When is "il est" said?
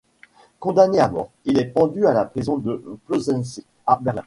1.45-1.65